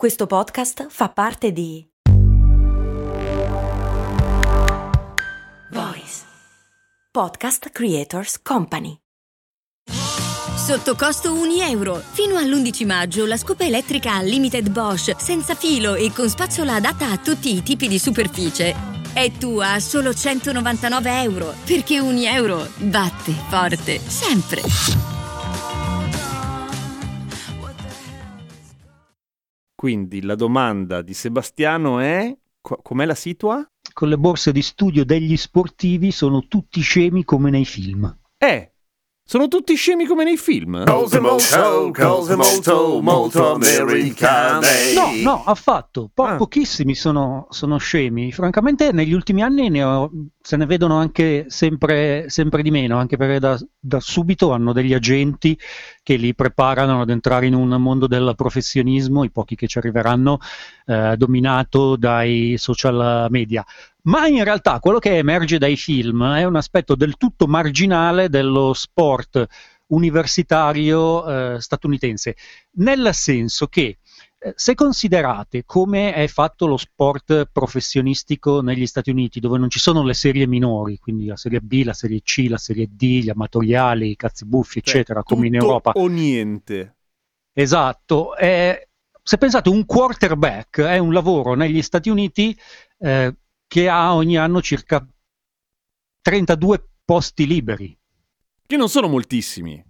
Questo 0.00 0.26
podcast 0.26 0.86
fa 0.88 1.10
parte 1.10 1.52
di 1.52 1.86
Voice 5.72 6.22
Podcast 7.10 7.68
Creators 7.68 8.40
Company. 8.40 8.96
Sotto 10.56 10.94
costo 10.94 11.34
1 11.34 11.52
euro. 11.64 11.96
Fino 11.96 12.38
all'11 12.38 12.86
maggio 12.86 13.26
la 13.26 13.36
scopa 13.36 13.64
elettrica 13.64 14.16
Unlimited 14.20 14.70
Bosch 14.70 15.20
senza 15.20 15.54
filo 15.54 15.94
e 15.94 16.10
con 16.14 16.30
spazzola 16.30 16.76
adatta 16.76 17.10
a 17.10 17.18
tutti 17.18 17.54
i 17.54 17.62
tipi 17.62 17.86
di 17.86 17.98
superficie. 17.98 18.74
È 19.12 19.30
tua 19.32 19.72
a 19.72 19.80
solo 19.80 20.14
199 20.14 21.20
euro. 21.20 21.52
Perché 21.66 21.98
1 21.98 22.20
euro 22.20 22.66
batte 22.78 23.32
forte 23.50 23.98
sempre. 23.98 25.19
Quindi 29.84 30.20
la 30.20 30.34
domanda 30.34 31.00
di 31.00 31.14
Sebastiano 31.14 32.00
è: 32.00 32.36
co- 32.60 32.80
com'è 32.82 33.06
la 33.06 33.14
situa? 33.14 33.66
Con 33.94 34.10
le 34.10 34.18
borse 34.18 34.52
di 34.52 34.60
studio 34.60 35.06
degli 35.06 35.38
sportivi 35.38 36.10
sono 36.10 36.46
tutti 36.48 36.82
scemi 36.82 37.24
come 37.24 37.48
nei 37.48 37.64
film. 37.64 38.14
Eh, 38.36 38.72
sono 39.24 39.48
tutti 39.48 39.74
scemi 39.76 40.04
come 40.04 40.24
nei 40.24 40.36
film? 40.36 40.84
Cose 40.84 41.18
molto, 41.18 41.90
cose 41.94 42.36
molto, 42.36 43.00
molto 43.00 43.54
americane. 43.54 44.92
No, 44.94 45.12
no, 45.22 45.44
affatto. 45.44 46.10
Po- 46.12 46.24
Ah. 46.24 46.36
Pochissimi 46.36 46.94
sono, 46.94 47.46
sono 47.48 47.78
scemi. 47.78 48.32
Francamente, 48.32 48.92
negli 48.92 49.12
ultimi 49.14 49.42
anni 49.42 49.70
ne 49.70 49.82
ho- 49.82 50.10
se 50.42 50.56
ne 50.56 50.66
vedono 50.66 50.96
anche 50.98 51.46
sempre, 51.48 52.24
sempre 52.28 52.62
di 52.62 52.70
meno, 52.70 52.98
anche 52.98 53.16
perché 53.16 53.38
da, 53.38 53.58
da 53.78 54.00
subito 54.00 54.50
hanno 54.52 54.72
degli 54.72 54.92
agenti 54.92 55.58
che 56.10 56.16
li 56.16 56.34
preparano 56.34 57.02
ad 57.02 57.10
entrare 57.10 57.46
in 57.46 57.54
un 57.54 57.68
mondo 57.80 58.08
del 58.08 58.32
professionismo, 58.36 59.22
i 59.22 59.30
pochi 59.30 59.54
che 59.54 59.68
ci 59.68 59.78
arriveranno, 59.78 60.40
eh, 60.86 61.14
dominato 61.16 61.94
dai 61.94 62.56
social 62.58 63.28
media. 63.30 63.64
Ma 64.02 64.26
in 64.26 64.42
realtà 64.42 64.80
quello 64.80 64.98
che 64.98 65.18
emerge 65.18 65.58
dai 65.58 65.76
film 65.76 66.34
è 66.34 66.42
un 66.42 66.56
aspetto 66.56 66.96
del 66.96 67.16
tutto 67.16 67.46
marginale 67.46 68.28
dello 68.28 68.72
sport 68.72 69.46
universitario 69.86 71.54
eh, 71.54 71.60
statunitense, 71.60 72.34
nel 72.78 73.10
senso 73.12 73.68
che 73.68 73.98
se 74.54 74.74
considerate 74.74 75.64
come 75.66 76.14
è 76.14 76.26
fatto 76.26 76.66
lo 76.66 76.78
sport 76.78 77.50
professionistico 77.52 78.62
negli 78.62 78.86
Stati 78.86 79.10
Uniti, 79.10 79.38
dove 79.38 79.58
non 79.58 79.68
ci 79.68 79.78
sono 79.78 80.02
le 80.02 80.14
serie 80.14 80.46
minori, 80.46 80.98
quindi 80.98 81.26
la 81.26 81.36
serie 81.36 81.60
B, 81.60 81.82
la 81.84 81.92
serie 81.92 82.22
C, 82.22 82.46
la 82.48 82.56
serie 82.56 82.88
D, 82.90 83.22
gli 83.22 83.28
amatoriali, 83.28 84.10
i 84.10 84.16
cazzi 84.16 84.46
buffi, 84.46 84.82
Cioè, 84.82 84.94
eccetera, 84.94 85.22
come 85.22 85.48
in 85.48 85.56
Europa. 85.56 85.92
O 85.94 86.06
niente. 86.06 86.96
Esatto. 87.52 88.34
eh, 88.36 88.88
se 89.22 89.36
pensate, 89.36 89.68
un 89.68 89.84
quarterback 89.84 90.80
è 90.80 90.96
un 90.96 91.12
lavoro 91.12 91.54
negli 91.54 91.82
Stati 91.82 92.08
Uniti 92.08 92.58
eh, 92.98 93.34
che 93.66 93.88
ha 93.88 94.14
ogni 94.14 94.38
anno 94.38 94.62
circa 94.62 95.06
32 96.22 96.88
posti 97.04 97.46
liberi. 97.46 97.96
Che 98.66 98.76
non 98.76 98.88
sono 98.88 99.08
moltissimi. 99.08 99.84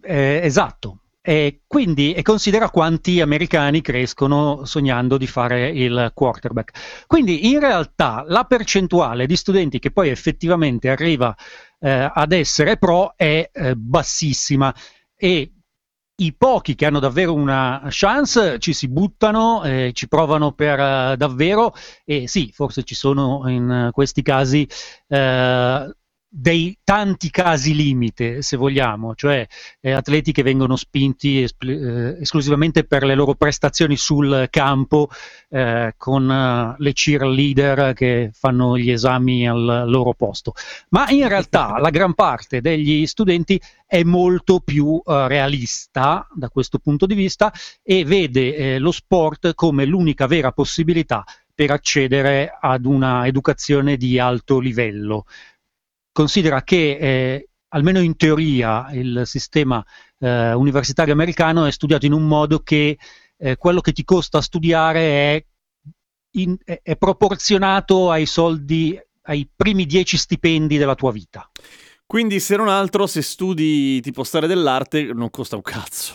Eh, 0.00 0.40
esatto. 0.42 1.00
E 1.28 1.62
quindi 1.66 2.12
e 2.12 2.22
considera 2.22 2.70
quanti 2.70 3.20
americani 3.20 3.80
crescono 3.80 4.64
sognando 4.64 5.18
di 5.18 5.26
fare 5.26 5.70
il 5.70 6.12
quarterback. 6.14 7.04
Quindi 7.08 7.50
in 7.50 7.58
realtà 7.58 8.22
la 8.28 8.44
percentuale 8.44 9.26
di 9.26 9.34
studenti 9.34 9.80
che 9.80 9.90
poi 9.90 10.10
effettivamente 10.10 10.88
arriva 10.88 11.34
eh, 11.80 12.08
ad 12.14 12.30
essere 12.30 12.76
pro 12.76 13.14
è 13.16 13.50
eh, 13.52 13.74
bassissima 13.74 14.72
e 15.16 15.50
i 16.18 16.32
pochi 16.32 16.76
che 16.76 16.86
hanno 16.86 17.00
davvero 17.00 17.34
una 17.34 17.82
chance 17.88 18.60
ci 18.60 18.72
si 18.72 18.86
buttano, 18.86 19.64
eh, 19.64 19.90
ci 19.94 20.06
provano 20.06 20.52
per 20.52 20.78
eh, 20.78 21.16
davvero 21.16 21.74
e 22.04 22.28
sì, 22.28 22.52
forse 22.54 22.84
ci 22.84 22.94
sono 22.94 23.42
in 23.48 23.68
eh, 23.68 23.90
questi 23.90 24.22
casi 24.22 24.64
eh, 25.08 25.96
dei 26.28 26.76
tanti 26.82 27.30
casi 27.30 27.74
limite, 27.74 28.42
se 28.42 28.56
vogliamo, 28.56 29.14
cioè 29.14 29.46
eh, 29.80 29.92
atleti 29.92 30.32
che 30.32 30.42
vengono 30.42 30.76
spinti 30.76 31.42
espl- 31.42 31.70
eh, 31.70 32.20
esclusivamente 32.20 32.84
per 32.84 33.04
le 33.04 33.14
loro 33.14 33.34
prestazioni 33.34 33.96
sul 33.96 34.48
campo, 34.50 35.08
eh, 35.48 35.94
con 35.96 36.30
eh, 36.30 36.74
le 36.78 36.92
cheerleader 36.92 37.92
che 37.94 38.30
fanno 38.32 38.76
gli 38.76 38.90
esami 38.90 39.48
al 39.48 39.84
loro 39.86 40.12
posto. 40.14 40.52
Ma 40.90 41.08
in 41.10 41.26
realtà 41.28 41.78
la 41.80 41.90
gran 41.90 42.14
parte 42.14 42.60
degli 42.60 43.06
studenti 43.06 43.60
è 43.86 44.02
molto 44.02 44.60
più 44.60 45.00
eh, 45.04 45.28
realista 45.28 46.26
da 46.34 46.50
questo 46.50 46.78
punto 46.78 47.06
di 47.06 47.14
vista 47.14 47.52
e 47.82 48.04
vede 48.04 48.56
eh, 48.56 48.78
lo 48.78 48.90
sport 48.90 49.54
come 49.54 49.84
l'unica 49.84 50.26
vera 50.26 50.52
possibilità 50.52 51.24
per 51.54 51.70
accedere 51.70 52.54
ad 52.60 52.84
una 52.84 53.26
educazione 53.26 53.96
di 53.96 54.18
alto 54.18 54.58
livello. 54.58 55.24
Considera 56.16 56.62
che 56.62 56.96
eh, 56.96 57.48
almeno 57.74 58.00
in 58.00 58.16
teoria 58.16 58.88
il 58.92 59.24
sistema 59.26 59.84
eh, 60.18 60.54
universitario 60.54 61.12
americano 61.12 61.66
è 61.66 61.70
studiato 61.70 62.06
in 62.06 62.12
un 62.14 62.26
modo 62.26 62.60
che 62.60 62.96
eh, 63.36 63.56
quello 63.58 63.82
che 63.82 63.92
ti 63.92 64.02
costa 64.02 64.40
studiare 64.40 65.00
è, 65.00 65.44
in- 66.38 66.56
è- 66.64 66.80
è 66.82 66.96
proporzionato 66.96 68.10
ai 68.10 68.24
soldi, 68.24 68.98
ai 69.24 69.46
primi 69.54 69.84
dieci 69.84 70.16
stipendi 70.16 70.78
della 70.78 70.94
tua 70.94 71.12
vita. 71.12 71.50
Quindi, 72.06 72.40
se 72.40 72.56
non 72.56 72.68
altro, 72.68 73.06
se 73.06 73.20
studi 73.20 74.00
tipo 74.00 74.24
storia 74.24 74.48
dell'arte, 74.48 75.12
non 75.12 75.28
costa 75.28 75.56
un 75.56 75.62
cazzo. 75.62 76.14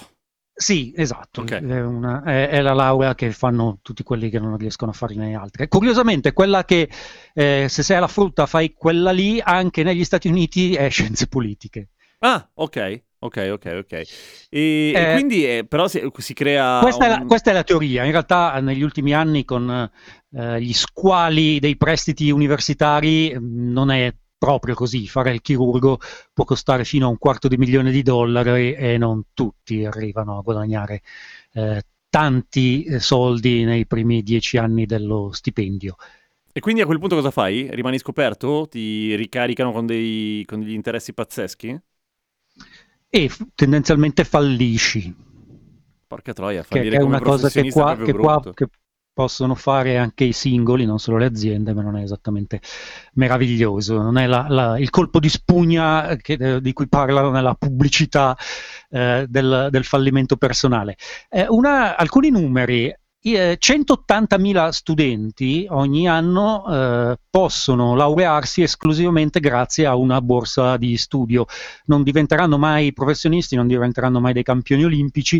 Sì, 0.61 0.94
esatto, 0.95 1.41
Ok. 1.41 1.53
è, 1.53 1.81
una- 1.81 2.22
è- 2.23 2.49
è 2.49 2.61
la 2.61 2.73
laurea 2.73 3.16
che 3.16 3.31
fanno 3.31 3.79
tutti 3.81 4.03
quelli 4.03 4.29
che 4.29 4.38
non 4.39 4.57
riescono 4.57 4.91
a 4.91 4.94
farne 4.94 5.33
altre. 5.33 5.67
Curiosamente, 5.67 6.33
quella 6.33 6.63
che 6.66 6.88
eh, 7.33 7.66
se 7.67 7.81
sei 7.81 7.97
alla 7.97 8.07
frutta 8.07 8.45
fai 8.45 8.71
quella 8.73 9.09
lì, 9.11 9.41
anche 9.44 9.81
negli 9.81 10.03
Stati 10.03 10.27
Uniti 10.27 10.75
è 10.75 10.88
scienze 10.91 11.27
politiche. 11.27 11.89
Ah, 12.19 12.47
ok. 12.53 13.03
Ok, 13.23 13.50
ok, 13.53 13.66
ok. 13.83 13.91
E, 13.94 14.05
e 14.50 14.94
Eh, 14.95 15.11
quindi, 15.13 15.45
eh, 15.45 15.66
però, 15.67 15.88
si, 15.88 16.01
si 16.17 16.33
crea. 16.33 16.79
Questa 16.81 17.05
è, 17.05 17.07
la, 17.09 17.17
un- 17.21 17.27
questa 17.27 17.51
è 17.51 17.53
la 17.53 17.63
teoria. 17.63 18.03
In 18.03 18.11
realtà, 18.11 18.59
negli 18.59 18.81
ultimi 18.81 19.13
anni, 19.13 19.45
con 19.45 19.89
eh, 20.33 20.61
gli 20.61 20.73
squali 20.73 21.59
dei 21.59 21.77
prestiti 21.77 22.31
universitari, 22.31 23.31
mh, 23.38 23.71
non 23.71 23.91
è 23.91 24.11
proprio 24.41 24.74
così. 24.74 25.07
Fare 25.07 25.31
il 25.31 25.41
chirurgo 25.41 26.00
può 26.34 26.46
costare 26.46 26.84
fino 26.84 27.06
a 27.06 27.09
un 27.09 27.19
quarto 27.19 27.47
di 27.47 27.57
milione 27.57 27.91
di 27.91 28.02
dollari 28.02 28.74
e 28.74 28.97
non 28.97 29.25
tutti 29.35 29.85
arrivano 29.85 30.40
a 30.40 30.41
guadagnare 30.41 31.03
eh, 31.53 31.84
tanti 32.09 32.84
eh, 32.84 33.00
soldi 33.00 33.63
nei 33.66 33.85
primi 33.85 34.24
dieci 34.24 34.57
anni 34.57 34.88
dello 34.88 35.30
stipendio. 35.31 35.96
E 36.51 36.59
quindi 36.59 36.81
a 36.81 36.88
quel 36.88 36.97
punto 36.97 37.16
cosa 37.16 37.30
fai? 37.30 37.69
Rimani 37.69 38.00
scoperto? 38.00 38.68
Ti 38.68 39.16
ricaricano 39.16 39.72
con, 39.72 39.85
dei, 39.85 40.44
con 40.47 40.59
degli 40.62 40.74
interessi 40.74 41.13
pazzeschi? 41.13 41.80
E 43.09 43.30
f- 43.30 43.46
tendenzialmente 43.53 44.24
fallisci, 44.24 45.13
Porca 46.07 46.34
troia, 46.34 46.62
che, 46.62 46.68
fallire 46.68 46.90
che 46.90 46.96
è 46.97 47.00
come 47.00 47.16
una 47.18 47.22
cosa 47.22 47.50
che 47.50 47.62
è 47.62 47.72
qua, 47.72 47.96
che 47.96 48.12
qua- 48.12 48.41
che 48.53 48.68
possono 49.13 49.55
fare 49.55 49.97
anche 49.97 50.23
i 50.23 50.31
singoli, 50.33 50.85
non 50.85 50.97
solo 50.99 51.17
le 51.17 51.25
aziende, 51.25 51.73
ma 51.73 51.81
non 51.81 51.97
è 51.97 52.01
esattamente 52.03 52.61
meraviglioso. 53.13 54.01
Non 54.01 54.17
è 54.17 54.25
la- 54.27 54.45
la- 54.49 54.79
il 54.79 54.89
colpo 54.89 55.19
di 55.19 55.29
spugna 55.29 56.16
che- 56.22 56.38
eh, 56.39 56.61
di 56.61 56.73
cui 56.73 56.88
parlano 56.88 57.29
nella 57.29 57.53
pubblicità 57.55 58.35
eh, 58.94 59.25
del, 59.29 59.67
del 59.71 59.83
fallimento 59.85 60.35
personale. 60.38 60.97
Eh, 61.29 61.45
una- 61.50 61.95
alcuni 61.97 62.29
numeri. 62.29 62.94
eh, 63.23 63.55
180.000 63.59 64.71
studenti 64.71 65.67
ogni 65.69 66.07
anno 66.09 66.66
eh, 67.11 67.17
possono 67.29 67.94
laurearsi 67.95 68.63
esclusivamente 68.63 69.39
grazie 69.39 69.85
a 69.85 69.95
una 69.95 70.19
borsa 70.23 70.75
di 70.77 70.97
studio. 70.97 71.45
Non 71.85 72.01
diventeranno 72.01 72.57
mai 72.57 72.94
professionisti, 72.94 73.55
non 73.55 73.67
diventeranno 73.67 74.19
mai 74.19 74.33
dei 74.33 74.41
campioni 74.41 74.83
olimpici, 74.85 75.39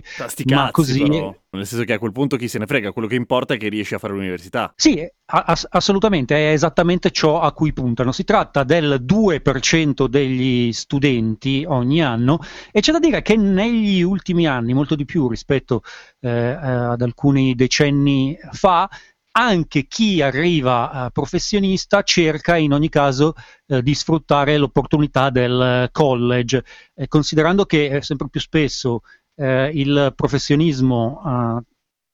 ma 0.54 0.70
così- 0.72 1.00
però. 1.00 1.36
Nel 1.54 1.68
senso 1.68 1.84
che 1.84 1.92
a 1.94 2.00
quel 2.00 2.14
punto 2.14 2.38
chi 2.38 2.48
se 2.48 2.60
ne 2.60 2.66
frega, 2.66 2.94
quello 2.94 3.10
che 3.10 3.16
importa 3.16 3.54
è 3.54 3.58
che 3.58 3.68
riesci 3.68 3.94
a 3.94 3.98
fare 3.98 4.14
l'università. 4.14 4.72
Sì, 4.74 5.02
a- 5.02 5.44
ass- 5.48 5.68
assolutamente, 5.70 6.34
è 6.34 6.54
esattamente 6.54 7.12
ciò 7.12 7.42
a 7.42 7.52
cui 7.52 7.74
puntano. 7.74 8.14
Si 8.14 8.24
tratta 8.24 8.64
del 8.64 9.00
2% 9.02 10.08
degli 10.08 10.72
studenti 10.72 11.66
ogni 11.68 12.02
anno 12.02 12.40
e 12.72 12.80
c'è 12.80 12.94
da 12.94 13.00
dire 13.00 13.22
che 13.22 13.36
negli 13.36 14.02
ultimi 14.02 14.48
anni, 14.48 14.74
molto 14.74 14.96
di 14.96 15.04
più 15.04 15.28
rispetto 15.28 15.82
eh, 16.22 16.30
eh, 16.30 16.56
ad 16.56 17.02
alcuni 17.02 17.54
decenni 17.54 18.38
fa, 18.52 18.90
anche 19.34 19.88
chi 19.88 20.22
arriva 20.22 21.08
eh, 21.08 21.12
professionista 21.12 22.02
cerca 22.04 22.58
in 22.58 22.74
ogni 22.74 22.90
caso 22.90 23.34
eh, 23.68 23.82
di 23.82 23.94
sfruttare 23.94 24.58
l'opportunità 24.58 25.30
del 25.30 25.90
college, 25.92 26.64
eh, 26.94 27.08
considerando 27.08 27.66
che 27.66 27.88
eh, 27.88 28.02
sempre 28.02 28.30
più 28.30 28.40
spesso 28.40 29.02
eh, 29.42 29.72
il 29.74 30.14
professionismo, 30.16 31.22
eh, 31.26 31.64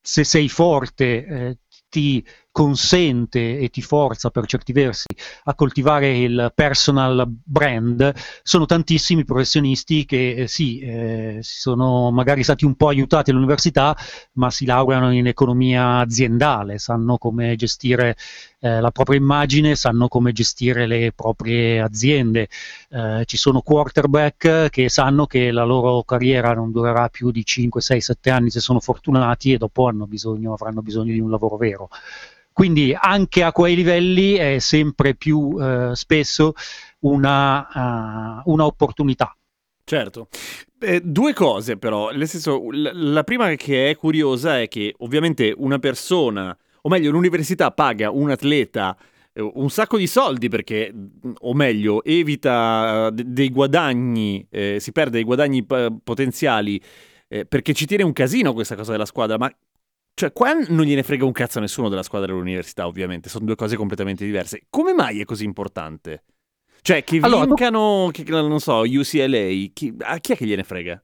se 0.01 0.23
sei 0.23 0.47
forte, 0.49 1.25
eh, 1.25 1.57
ti 1.89 2.25
consente 2.57 3.59
e 3.59 3.69
ti 3.69 3.83
forza 3.83 4.31
per 4.31 4.47
certi 4.47 4.71
versi 4.71 5.05
a 5.43 5.53
coltivare 5.53 6.17
il 6.17 6.51
personal 6.55 7.23
brand, 7.27 8.11
sono 8.41 8.65
tantissimi 8.65 9.25
professionisti 9.25 10.05
che 10.05 10.31
eh, 10.31 10.47
sì, 10.47 10.79
eh, 10.79 11.37
sono 11.41 12.09
magari 12.09 12.41
stati 12.41 12.65
un 12.65 12.73
po' 12.73 12.87
aiutati 12.87 13.29
all'università, 13.29 13.95
ma 14.33 14.49
si 14.49 14.65
laureano 14.65 15.13
in 15.13 15.27
economia 15.27 15.99
aziendale, 15.99 16.79
sanno 16.79 17.19
come 17.19 17.55
gestire 17.55 18.15
eh, 18.59 18.81
la 18.81 18.89
propria 18.89 19.19
immagine, 19.19 19.75
sanno 19.75 20.07
come 20.07 20.31
gestire 20.31 20.87
le 20.87 21.11
proprie 21.13 21.79
aziende. 21.79 22.47
Eh, 22.89 23.21
ci 23.25 23.37
sono 23.37 23.61
quarterback 23.61 24.69
che 24.69 24.89
sanno 24.89 25.27
che 25.27 25.51
la 25.51 25.63
loro 25.63 26.01
carriera 26.01 26.55
non 26.55 26.71
durerà 26.71 27.07
più 27.09 27.29
di 27.29 27.45
5, 27.45 27.81
6, 27.81 28.01
7 28.01 28.29
anni 28.31 28.49
se 28.49 28.61
sono 28.61 28.79
fortunati 28.79 29.53
e 29.53 29.57
dopo 29.59 29.91
bisogno, 30.07 30.53
avranno 30.53 30.81
bisogno 30.81 31.13
di 31.13 31.19
un 31.19 31.29
lavoro 31.29 31.55
vero. 31.57 31.89
Quindi 32.57 32.91
anche 32.99 33.43
a 33.43 33.51
quei 33.51 33.75
livelli 33.75 34.33
è 34.33 34.57
sempre 34.57 35.13
più 35.13 35.55
eh, 35.61 35.91
spesso 35.93 36.53
una, 37.01 38.41
uh, 38.41 38.51
una 38.51 38.65
opportunità. 38.65 39.37
Certo. 39.83 40.27
Eh, 40.79 40.99
due 41.03 41.33
cose 41.33 41.77
però, 41.77 42.09
nel 42.09 42.27
senso, 42.27 42.67
la, 42.71 43.23
prima 43.23 43.53
che 43.53 43.91
è 43.91 43.95
curiosa 43.95 44.59
è 44.59 44.67
che 44.67 44.95
ovviamente 44.97 45.53
una 45.55 45.77
persona, 45.77 46.57
o 46.81 46.89
meglio 46.89 47.11
un'università 47.11 47.69
paga 47.69 48.09
un 48.09 48.31
atleta 48.31 48.97
eh, 49.33 49.51
un 49.53 49.69
sacco 49.69 49.97
di 49.97 50.07
soldi 50.07 50.49
perché, 50.49 50.91
o 51.41 51.53
meglio, 51.53 52.03
evita 52.03 53.11
d- 53.11 53.21
dei 53.21 53.51
guadagni, 53.51 54.43
eh, 54.49 54.77
si 54.79 54.91
perde 54.91 55.11
dei 55.11 55.23
guadagni 55.23 55.63
potenziali 55.63 56.81
eh, 57.27 57.45
perché 57.45 57.73
ci 57.73 57.85
tiene 57.85 58.01
un 58.01 58.13
casino 58.13 58.53
questa 58.53 58.75
cosa 58.75 58.93
della 58.93 59.05
squadra, 59.05 59.37
ma 59.37 59.53
cioè, 60.17 60.33
qua 60.33 60.51
non 60.53 60.83
gliene 60.83 61.03
frega 61.03 61.25
un 61.25 61.31
cazzo 61.31 61.59
a 61.59 61.61
nessuno 61.61 61.89
della 61.89 62.01
squadra 62.01 62.31
dell'università, 62.31 62.87
ovviamente, 62.87 63.29
sono 63.29 63.45
due 63.45 63.53
cose 63.53 63.75
completamente 63.75 64.25
diverse. 64.25 64.63
Come 64.67 64.91
mai 64.91 65.21
è 65.21 65.25
così 65.25 65.43
importante? 65.43 66.23
Cioè, 66.81 67.03
che 67.03 67.19
allora, 67.21 67.45
vincano, 67.45 68.09
che, 68.11 68.23
non 68.23 68.59
so, 68.59 68.79
UCLA, 68.79 69.67
chi, 69.71 69.93
a 69.99 70.17
chi 70.17 70.31
è 70.31 70.35
che 70.35 70.47
gliene 70.47 70.63
frega? 70.63 70.99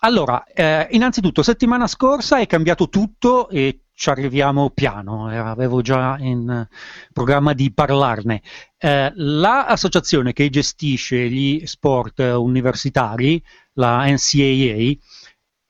Allora, 0.00 0.44
eh, 0.44 0.88
innanzitutto, 0.90 1.42
settimana 1.42 1.86
scorsa 1.86 2.38
è 2.38 2.46
cambiato 2.46 2.90
tutto 2.90 3.48
e 3.48 3.84
ci 3.94 4.10
arriviamo 4.10 4.68
piano, 4.68 5.32
eh, 5.32 5.36
avevo 5.36 5.80
già 5.80 6.18
in 6.18 6.68
programma 7.14 7.54
di 7.54 7.72
parlarne. 7.72 8.42
Eh, 8.76 9.12
l'associazione 9.14 10.34
che 10.34 10.50
gestisce 10.50 11.26
gli 11.30 11.64
sport 11.64 12.18
universitari, 12.18 13.42
la 13.74 14.04
NCAA, 14.04 14.92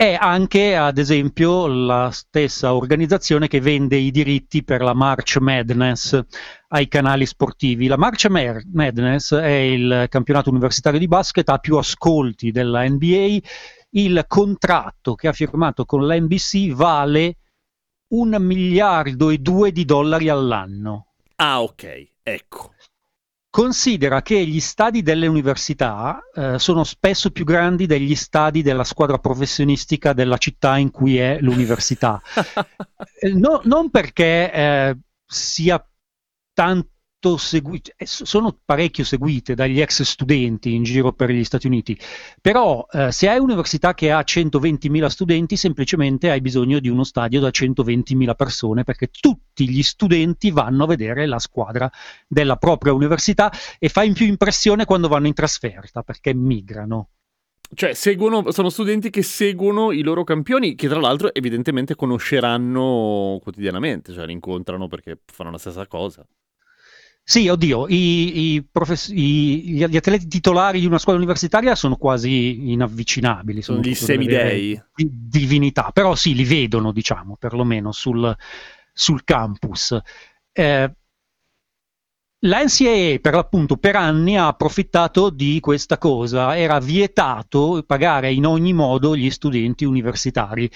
è 0.00 0.16
anche, 0.18 0.76
ad 0.76 0.96
esempio, 0.96 1.66
la 1.66 2.08
stessa 2.10 2.72
organizzazione 2.72 3.48
che 3.48 3.60
vende 3.60 3.98
i 3.98 4.10
diritti 4.10 4.64
per 4.64 4.80
la 4.80 4.94
March 4.94 5.36
Madness 5.36 6.18
ai 6.68 6.88
canali 6.88 7.26
sportivi. 7.26 7.86
La 7.86 7.98
March 7.98 8.26
Madness 8.28 9.34
è 9.34 9.50
il 9.50 10.06
campionato 10.08 10.48
universitario 10.48 10.98
di 10.98 11.06
basket, 11.06 11.46
ha 11.50 11.58
più 11.58 11.76
ascolti 11.76 12.50
della 12.50 12.88
NBA. 12.88 13.40
Il 13.90 14.24
contratto 14.26 15.14
che 15.14 15.28
ha 15.28 15.34
firmato 15.34 15.84
con 15.84 16.06
la 16.06 16.18
NBC 16.18 16.72
vale 16.72 17.36
un 18.14 18.34
miliardo 18.40 19.28
e 19.28 19.36
due 19.36 19.70
di 19.70 19.84
dollari 19.84 20.30
all'anno. 20.30 21.08
Ah, 21.36 21.60
ok, 21.60 22.12
ecco. 22.22 22.72
Considera 23.50 24.22
che 24.22 24.46
gli 24.46 24.60
stadi 24.60 25.02
delle 25.02 25.26
università 25.26 26.22
eh, 26.32 26.58
sono 26.60 26.84
spesso 26.84 27.32
più 27.32 27.44
grandi 27.44 27.86
degli 27.86 28.14
stadi 28.14 28.62
della 28.62 28.84
squadra 28.84 29.18
professionistica 29.18 30.12
della 30.12 30.36
città 30.36 30.76
in 30.76 30.92
cui 30.92 31.18
è 31.18 31.38
l'università. 31.40 32.20
Eh, 33.22 33.34
no, 33.34 33.60
non 33.64 33.90
perché 33.90 34.50
eh, 34.50 34.98
sia 35.26 35.86
tanto 36.54 36.89
seguite, 37.36 37.94
eh, 37.96 38.06
sono 38.06 38.56
parecchio 38.64 39.04
seguite 39.04 39.54
dagli 39.54 39.80
ex 39.80 40.02
studenti 40.02 40.74
in 40.74 40.82
giro 40.82 41.12
per 41.12 41.30
gli 41.30 41.44
Stati 41.44 41.66
Uniti, 41.66 41.98
però 42.40 42.86
eh, 42.90 43.12
se 43.12 43.28
hai 43.28 43.38
un'università 43.38 43.94
che 43.94 44.10
ha 44.10 44.20
120.000 44.20 45.06
studenti, 45.06 45.56
semplicemente 45.56 46.30
hai 46.30 46.40
bisogno 46.40 46.78
di 46.78 46.88
uno 46.88 47.04
stadio 47.04 47.40
da 47.40 47.48
120.000 47.48 48.34
persone 48.34 48.84
perché 48.84 49.08
tutti 49.08 49.68
gli 49.68 49.82
studenti 49.82 50.50
vanno 50.50 50.84
a 50.84 50.86
vedere 50.86 51.26
la 51.26 51.38
squadra 51.38 51.90
della 52.26 52.56
propria 52.56 52.92
università 52.92 53.52
e 53.78 53.88
fa 53.88 54.02
in 54.02 54.14
più 54.14 54.26
impressione 54.26 54.84
quando 54.84 55.08
vanno 55.08 55.26
in 55.26 55.34
trasferta 55.34 56.02
perché 56.02 56.34
migrano. 56.34 57.10
Cioè, 57.72 57.94
seguono, 57.94 58.50
sono 58.50 58.68
studenti 58.68 59.10
che 59.10 59.22
seguono 59.22 59.92
i 59.92 60.02
loro 60.02 60.24
campioni, 60.24 60.74
che 60.74 60.88
tra 60.88 60.98
l'altro 60.98 61.32
evidentemente 61.32 61.94
conosceranno 61.94 63.38
quotidianamente, 63.40 64.12
cioè 64.12 64.26
li 64.26 64.32
incontrano 64.32 64.88
perché 64.88 65.20
fanno 65.26 65.52
la 65.52 65.58
stessa 65.58 65.86
cosa. 65.86 66.26
Sì, 67.30 67.46
oddio, 67.46 67.86
i, 67.86 68.54
i 68.54 68.64
profess- 68.64 69.12
i, 69.14 69.86
gli 69.88 69.96
atleti 69.96 70.26
titolari 70.26 70.80
di 70.80 70.86
una 70.86 70.98
scuola 70.98 71.16
universitaria 71.16 71.76
sono 71.76 71.94
quasi 71.94 72.72
inavvicinabili. 72.72 73.62
Sono 73.62 73.78
gli 73.78 73.94
semidei. 73.94 74.82
Di, 74.92 75.08
divinità, 75.08 75.90
però 75.92 76.16
sì, 76.16 76.34
li 76.34 76.42
vedono, 76.42 76.90
diciamo, 76.90 77.36
perlomeno 77.38 77.92
sul, 77.92 78.36
sul 78.92 79.22
campus. 79.22 79.96
Eh, 80.50 80.92
la 82.40 82.64
NCAA 82.64 83.18
per 83.20 83.34
l'appunto 83.34 83.76
per 83.76 83.94
anni 83.94 84.36
ha 84.36 84.48
approfittato 84.48 85.30
di 85.30 85.60
questa 85.60 85.98
cosa, 85.98 86.58
era 86.58 86.80
vietato 86.80 87.84
pagare 87.86 88.32
in 88.32 88.44
ogni 88.44 88.72
modo 88.72 89.14
gli 89.14 89.30
studenti 89.30 89.84
universitari 89.84 90.68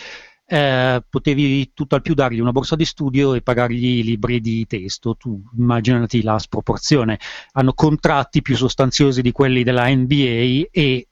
eh, 0.46 1.02
potevi 1.08 1.72
tutto 1.72 1.94
al 1.94 2.02
più 2.02 2.14
dargli 2.14 2.40
una 2.40 2.52
borsa 2.52 2.76
di 2.76 2.84
studio 2.84 3.34
e 3.34 3.40
pagargli 3.42 3.98
i 3.98 4.02
libri 4.02 4.40
di 4.40 4.66
testo. 4.66 5.16
Tu 5.16 5.42
immaginati 5.56 6.22
la 6.22 6.38
sproporzione. 6.38 7.18
Hanno 7.52 7.72
contratti 7.72 8.42
più 8.42 8.56
sostanziosi 8.56 9.22
di 9.22 9.32
quelli 9.32 9.62
della 9.62 9.88
NBA 9.88 10.66
e 10.70 11.08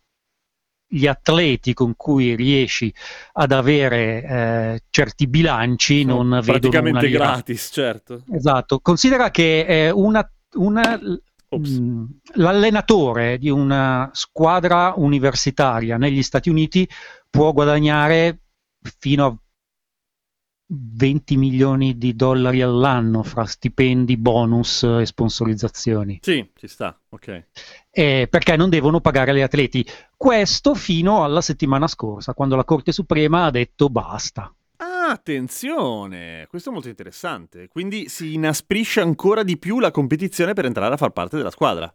gli 0.93 1.06
atleti 1.06 1.73
con 1.73 1.94
cui 1.96 2.34
riesci 2.34 2.93
ad 3.32 3.52
avere 3.52 4.23
eh, 4.23 4.82
certi 4.90 5.26
bilanci 5.26 6.02
Sono 6.02 6.23
non 6.23 6.40
vedono 6.43 7.00
lira. 7.00 7.25
gratis, 7.31 7.70
certo. 7.73 8.25
Esatto. 8.31 8.81
Considera 8.81 9.31
che 9.31 9.64
eh, 9.67 9.90
una, 9.90 10.31
una 10.56 11.00
mh, 11.00 11.56
mm, 11.56 12.05
l'allenatore 12.34 13.38
di 13.38 13.49
una 13.49 14.11
squadra 14.12 14.93
universitaria 14.96 15.96
negli 15.96 16.23
Stati 16.23 16.50
Uniti 16.50 16.87
può 17.31 17.52
guadagnare 17.52 18.42
fino 18.99 19.26
a 19.26 19.37
20 20.75 21.37
milioni 21.37 21.99
di 21.99 22.17
dollari 22.17 22.62
all'anno 22.62 23.23
fra 23.23 23.44
stipendi, 23.44 24.17
bonus 24.17 24.82
e 24.84 25.05
sponsorizzazioni. 25.05 26.20
Sì, 26.23 26.50
ci 26.56 26.67
sta, 26.67 26.99
ok. 27.11 27.46
Eh, 27.90 28.26
perché 28.31 28.56
non 28.56 28.70
devono 28.70 29.00
pagare 29.00 29.34
gli 29.34 29.40
atleti. 29.40 29.87
Questo 30.17 30.75
fino 30.75 31.25
alla 31.25 31.43
settimana 31.43 31.87
scorsa, 31.87 32.32
quando 32.32 32.56
la 32.56 32.64
Corte 32.64 32.93
Suprema 32.93 33.44
ha 33.44 33.50
detto 33.50 33.88
basta. 33.88 34.52
Ah, 34.76 35.11
attenzione, 35.11 36.46
questo 36.49 36.70
è 36.70 36.73
molto 36.73 36.88
interessante. 36.88 37.69
Quindi 37.69 38.08
si 38.08 38.34
inasprisce 38.34 39.01
ancora 39.01 39.43
di 39.43 39.58
più 39.58 39.79
la 39.79 39.91
competizione 39.91 40.55
per 40.55 40.65
entrare 40.65 40.94
a 40.94 40.96
far 40.96 41.10
parte 41.10 41.36
della 41.36 41.51
squadra. 41.51 41.93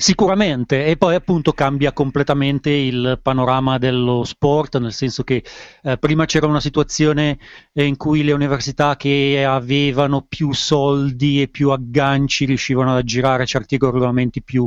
Sicuramente, 0.00 0.86
e 0.86 0.96
poi 0.96 1.14
appunto 1.14 1.52
cambia 1.52 1.92
completamente 1.92 2.70
il 2.70 3.20
panorama 3.22 3.76
dello 3.76 4.24
sport, 4.24 4.78
nel 4.78 4.94
senso 4.94 5.22
che 5.24 5.44
eh, 5.82 5.98
prima 5.98 6.24
c'era 6.24 6.46
una 6.46 6.58
situazione 6.58 7.38
eh, 7.74 7.84
in 7.84 7.98
cui 7.98 8.24
le 8.24 8.32
università 8.32 8.96
che 8.96 9.44
avevano 9.46 10.22
più 10.26 10.54
soldi 10.54 11.42
e 11.42 11.48
più 11.48 11.68
agganci 11.68 12.46
riuscivano 12.46 12.92
ad 12.92 12.96
aggirare 12.96 13.44
certi 13.44 13.76
regolamenti 13.78 14.42
più 14.42 14.66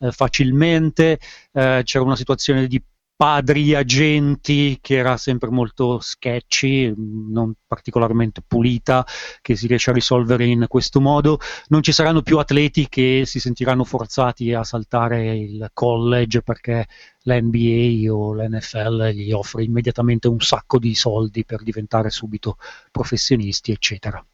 eh, 0.00 0.12
facilmente, 0.12 1.20
eh, 1.52 1.80
c'era 1.82 2.04
una 2.04 2.14
situazione 2.14 2.66
di 2.66 2.78
padri 3.16 3.74
agenti 3.74 4.78
che 4.80 4.96
era 4.96 5.16
sempre 5.16 5.48
molto 5.48 6.00
sketchy, 6.00 6.92
non 6.96 7.54
particolarmente 7.66 8.42
pulita, 8.46 9.06
che 9.40 9.56
si 9.56 9.66
riesce 9.66 9.90
a 9.90 9.94
risolvere 9.94 10.44
in 10.44 10.66
questo 10.68 11.00
modo. 11.00 11.38
Non 11.68 11.82
ci 11.82 11.92
saranno 11.92 12.20
più 12.22 12.38
atleti 12.38 12.88
che 12.88 13.22
si 13.24 13.40
sentiranno 13.40 13.84
forzati 13.84 14.52
a 14.52 14.62
saltare 14.64 15.34
il 15.36 15.70
college 15.72 16.42
perché 16.42 16.86
l'NBA 17.22 18.12
o 18.12 18.34
l'NFL 18.34 19.10
gli 19.12 19.32
offre 19.32 19.64
immediatamente 19.64 20.28
un 20.28 20.40
sacco 20.40 20.78
di 20.78 20.94
soldi 20.94 21.44
per 21.44 21.62
diventare 21.62 22.10
subito 22.10 22.58
professionisti, 22.90 23.72
eccetera. 23.72 24.24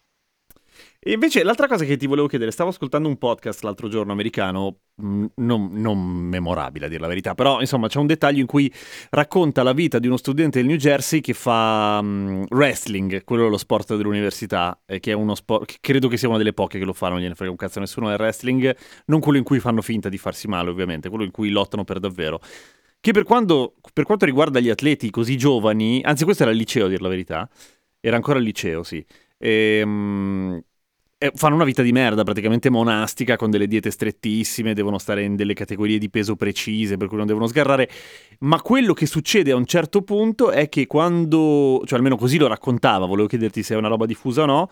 E 1.05 1.15
invece 1.15 1.43
l'altra 1.43 1.67
cosa 1.67 1.85
che 1.85 1.97
ti 1.97 2.07
volevo 2.07 2.29
chiedere, 2.29 2.53
stavo 2.53 2.71
ascoltando 2.71 3.09
un 3.09 3.19
podcast 3.19 3.65
l'altro 3.65 3.89
giorno 3.89 4.13
americano, 4.13 4.77
mm, 5.03 5.25
non, 5.35 5.71
non, 5.73 5.99
memorabile 5.99 6.87
a 6.87 6.89
dire 6.89 7.01
la 7.01 7.09
verità, 7.09 7.35
però 7.35 7.59
insomma 7.59 7.89
c'è 7.89 7.99
un 7.99 8.07
dettaglio 8.07 8.39
in 8.39 8.47
cui 8.47 8.73
racconta 9.11 9.65
la 9.65 9.73
vita 9.73 9.99
di 9.99 10.07
uno 10.07 10.17
studente 10.17 10.61
del 10.61 10.69
New 10.69 10.77
Jersey 10.77 11.21
che 11.21 11.33
fa 11.33 11.99
um, 12.01 12.47
wrestling, 12.51 13.25
quello 13.25 13.47
è 13.47 13.49
lo 13.49 13.57
sport 13.57 13.97
dell'università, 13.97 14.81
eh, 14.87 15.01
che 15.01 15.11
è 15.11 15.15
uno 15.15 15.35
sport, 15.35 15.67
che 15.67 15.79
credo 15.81 16.07
che 16.07 16.17
sia 16.17 16.29
una 16.29 16.39
delle 16.39 16.53
poche 16.53 16.79
che 16.79 16.85
lo 16.85 16.93
fanno, 16.93 17.15
non 17.15 17.23
gliene 17.23 17.35
frega 17.35 17.51
un 17.51 17.57
cazzo 17.57 17.79
a 17.79 17.81
nessuno, 17.81 18.09
è 18.09 18.15
wrestling, 18.15 18.73
non 19.07 19.19
quello 19.19 19.39
in 19.39 19.45
cui 19.45 19.59
fanno 19.59 19.83
finta 19.83 20.09
di 20.09 20.19
farsi 20.19 20.47
male 20.47 20.71
ovviamente, 20.71 21.09
quello 21.09 21.25
in 21.25 21.33
cui 21.33 21.51
lottano 21.51 21.83
per 21.83 21.99
davvero. 21.99 22.41
Che 23.01 23.11
per, 23.11 23.25
quando, 23.25 23.75
per 23.93 24.05
quanto 24.05 24.25
riguarda 24.25 24.61
gli 24.61 24.71
atleti 24.71 25.11
così 25.11 25.37
giovani, 25.37 26.01
anzi 26.05 26.23
questo 26.23 26.45
era 26.45 26.53
il 26.53 26.59
liceo 26.59 26.85
a 26.85 26.89
dire 26.89 27.03
la 27.03 27.09
verità, 27.09 27.51
era 27.99 28.15
ancora 28.15 28.39
il 28.39 28.45
liceo, 28.45 28.85
sì 28.85 29.05
e 29.43 29.83
fanno 31.35 31.55
una 31.55 31.65
vita 31.65 31.83
di 31.83 31.93
merda, 31.93 32.25
praticamente 32.25 32.71
monastica, 32.71 33.37
con 33.37 33.51
delle 33.51 33.67
diete 33.67 33.91
strettissime, 33.91 34.75
devono 34.75 34.99
stare 34.99 35.23
in 35.23 35.37
delle 35.37 35.55
categorie 35.55 35.99
di 35.99 36.11
peso 36.11 36.35
precise, 36.35 36.97
per 36.97 37.09
cui 37.09 37.19
non 37.19 37.27
devono 37.27 37.47
sgarrare. 37.47 37.89
Ma 38.41 38.61
quello 38.61 38.93
che 38.93 39.07
succede 39.07 39.53
a 39.53 39.57
un 39.57 39.67
certo 39.67 40.03
punto 40.03 40.51
è 40.51 40.69
che 40.69 40.87
quando, 40.87 41.83
cioè 41.85 41.99
almeno 41.99 42.17
così 42.17 42.39
lo 42.39 42.49
raccontava, 42.49 43.07
volevo 43.07 43.29
chiederti 43.29 43.63
se 43.63 43.75
è 43.75 43.77
una 43.77 43.89
roba 43.89 44.07
diffusa 44.07 44.43
o 44.43 44.47
no, 44.47 44.71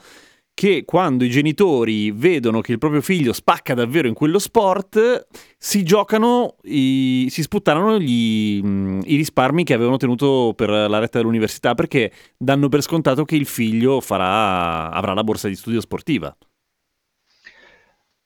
che 0.60 0.84
quando 0.84 1.24
i 1.24 1.30
genitori 1.30 2.10
vedono 2.10 2.60
che 2.60 2.72
il 2.72 2.76
proprio 2.76 3.00
figlio 3.00 3.32
spacca 3.32 3.72
davvero 3.72 4.08
in 4.08 4.12
quello 4.12 4.38
sport, 4.38 5.26
si 5.56 5.82
giocano, 5.82 6.56
i, 6.64 7.28
si 7.30 7.40
sputtano 7.40 7.98
gli, 7.98 8.60
mh, 8.62 9.00
i 9.06 9.16
risparmi 9.16 9.64
che 9.64 9.72
avevano 9.72 9.96
tenuto 9.96 10.52
per 10.54 10.68
la 10.68 10.98
retta 10.98 11.16
dell'università 11.16 11.74
perché 11.74 12.12
danno 12.36 12.68
per 12.68 12.82
scontato 12.82 13.24
che 13.24 13.36
il 13.36 13.46
figlio 13.46 14.02
farà, 14.02 14.90
avrà 14.90 15.14
la 15.14 15.24
borsa 15.24 15.48
di 15.48 15.56
studio 15.56 15.80
sportiva. 15.80 16.36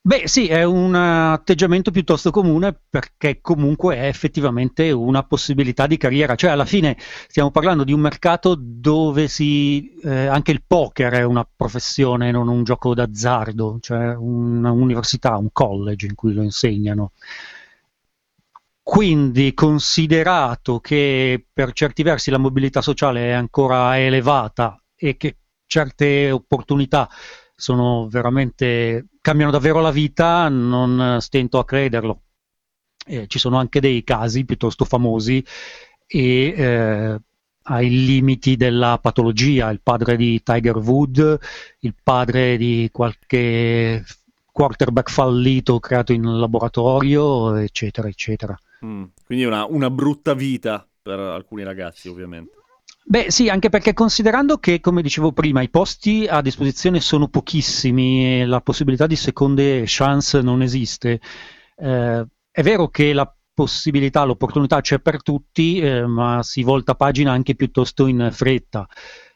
Beh, 0.06 0.28
sì, 0.28 0.48
è 0.48 0.64
un 0.64 0.94
atteggiamento 0.94 1.90
piuttosto 1.90 2.30
comune 2.30 2.78
perché 2.90 3.40
comunque 3.40 3.96
è 3.96 4.06
effettivamente 4.06 4.90
una 4.90 5.22
possibilità 5.22 5.86
di 5.86 5.96
carriera. 5.96 6.34
Cioè, 6.34 6.50
alla 6.50 6.66
fine 6.66 6.98
stiamo 7.26 7.50
parlando 7.50 7.84
di 7.84 7.92
un 7.94 8.00
mercato 8.00 8.54
dove 8.58 9.28
si, 9.28 9.94
eh, 10.02 10.26
anche 10.26 10.50
il 10.50 10.62
poker 10.66 11.14
è 11.14 11.22
una 11.22 11.48
professione, 11.56 12.30
non 12.30 12.48
un 12.48 12.64
gioco 12.64 12.92
d'azzardo, 12.92 13.78
cioè 13.80 14.14
un'università, 14.14 15.38
un 15.38 15.48
college 15.52 16.04
in 16.06 16.14
cui 16.14 16.34
lo 16.34 16.42
insegnano. 16.42 17.12
Quindi, 18.82 19.54
considerato 19.54 20.78
che 20.80 21.46
per 21.52 21.72
certi 21.72 22.02
versi 22.02 22.30
la 22.30 22.36
mobilità 22.38 22.82
sociale 22.82 23.28
è 23.28 23.32
ancora 23.32 23.98
elevata 23.98 24.78
e 24.94 25.16
che 25.16 25.38
certe 25.66 26.30
opportunità 26.30 27.08
sono 27.56 28.06
veramente 28.10 29.06
cambiano 29.24 29.50
davvero 29.50 29.80
la 29.80 29.90
vita, 29.90 30.50
non 30.50 31.16
stento 31.22 31.58
a 31.58 31.64
crederlo. 31.64 32.24
Eh, 33.06 33.26
ci 33.26 33.38
sono 33.38 33.56
anche 33.56 33.80
dei 33.80 34.04
casi 34.04 34.44
piuttosto 34.44 34.84
famosi 34.84 35.42
e 36.06 36.54
eh, 36.54 37.18
ai 37.62 37.88
limiti 37.88 38.56
della 38.56 38.98
patologia, 39.00 39.70
il 39.70 39.80
padre 39.82 40.16
di 40.16 40.42
Tiger 40.42 40.76
Wood, 40.76 41.38
il 41.78 41.94
padre 42.02 42.58
di 42.58 42.90
qualche 42.92 44.04
quarterback 44.52 45.10
fallito 45.10 45.80
creato 45.80 46.12
in 46.12 46.38
laboratorio, 46.38 47.54
eccetera, 47.54 48.08
eccetera. 48.08 48.54
Mm, 48.84 49.04
quindi 49.24 49.46
una, 49.46 49.64
una 49.64 49.88
brutta 49.88 50.34
vita 50.34 50.86
per 51.00 51.18
alcuni 51.18 51.62
ragazzi, 51.62 52.08
ovviamente. 52.08 52.52
Beh, 53.06 53.30
sì, 53.30 53.50
anche 53.50 53.68
perché 53.68 53.92
considerando 53.92 54.56
che, 54.56 54.80
come 54.80 55.02
dicevo 55.02 55.32
prima, 55.32 55.60
i 55.60 55.68
posti 55.68 56.26
a 56.26 56.40
disposizione 56.40 57.00
sono 57.00 57.28
pochissimi 57.28 58.40
e 58.40 58.46
la 58.46 58.60
possibilità 58.62 59.06
di 59.06 59.14
seconde 59.14 59.84
chance 59.86 60.40
non 60.40 60.62
esiste, 60.62 61.20
eh, 61.76 62.26
è 62.50 62.62
vero 62.62 62.88
che 62.88 63.12
la 63.12 63.30
possibilità, 63.52 64.24
l'opportunità 64.24 64.80
c'è 64.80 65.00
per 65.00 65.22
tutti, 65.22 65.80
eh, 65.80 66.06
ma 66.06 66.42
si 66.42 66.62
volta 66.62 66.94
pagina 66.94 67.30
anche 67.32 67.54
piuttosto 67.54 68.06
in 68.06 68.30
fretta. 68.32 68.86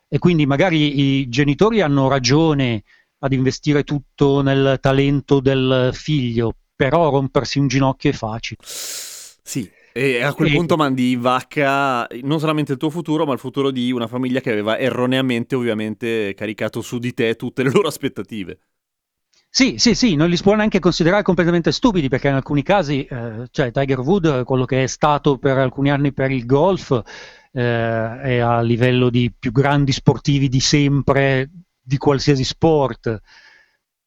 E 0.08 0.18
quindi 0.18 0.46
magari 0.46 1.20
i 1.20 1.28
genitori 1.28 1.82
hanno 1.82 2.08
ragione 2.08 2.84
ad 3.18 3.32
investire 3.34 3.84
tutto 3.84 4.40
nel 4.40 4.78
talento 4.80 5.40
del 5.40 5.90
figlio, 5.92 6.54
però 6.74 7.10
rompersi 7.10 7.58
un 7.58 7.68
ginocchio 7.68 8.10
è 8.10 8.14
facile. 8.14 8.58
Sì, 8.62 9.70
e 9.98 10.22
a 10.22 10.32
quel 10.32 10.52
punto 10.52 10.76
mandi 10.76 11.10
in 11.12 11.20
vacca 11.20 12.06
non 12.22 12.38
solamente 12.38 12.72
il 12.72 12.78
tuo 12.78 12.88
futuro, 12.88 13.26
ma 13.26 13.32
il 13.32 13.40
futuro 13.40 13.72
di 13.72 13.90
una 13.90 14.06
famiglia 14.06 14.40
che 14.40 14.52
aveva 14.52 14.78
erroneamente, 14.78 15.56
ovviamente, 15.56 16.34
caricato 16.34 16.80
su 16.82 16.98
di 16.98 17.12
te 17.12 17.34
tutte 17.34 17.64
le 17.64 17.70
loro 17.72 17.88
aspettative. 17.88 18.60
Sì, 19.50 19.78
sì, 19.78 19.96
sì, 19.96 20.14
non 20.14 20.28
li 20.28 20.36
si 20.36 20.42
può 20.42 20.54
neanche 20.54 20.78
considerare 20.78 21.24
completamente 21.24 21.72
stupidi 21.72 22.08
perché 22.08 22.28
in 22.28 22.34
alcuni 22.34 22.62
casi, 22.62 23.04
eh, 23.04 23.48
cioè 23.50 23.72
Tiger 23.72 23.98
Wood, 23.98 24.44
quello 24.44 24.66
che 24.66 24.84
è 24.84 24.86
stato 24.86 25.36
per 25.38 25.58
alcuni 25.58 25.90
anni 25.90 26.12
per 26.12 26.30
il 26.30 26.46
golf, 26.46 26.90
eh, 27.50 28.20
è 28.20 28.38
a 28.38 28.60
livello 28.60 29.10
di 29.10 29.32
più 29.36 29.50
grandi 29.50 29.90
sportivi 29.90 30.48
di 30.48 30.60
sempre, 30.60 31.50
di 31.80 31.96
qualsiasi 31.96 32.44
sport. 32.44 33.20